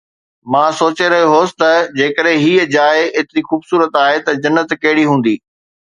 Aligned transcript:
مان 0.51 0.69
سوچي 0.79 1.05
رهيو 1.13 1.27
هوس 1.33 1.51
ته 1.61 1.69
جيڪڏهن 1.99 2.41
هيءَ 2.45 2.65
جاءِ 2.77 3.03
ايتري 3.15 3.45
خوبصورت 3.51 4.01
آهي 4.05 4.19
ته 4.27 4.39
جنت 4.47 4.79
ڪهڙي 4.83 5.05
هوندي 5.13 5.37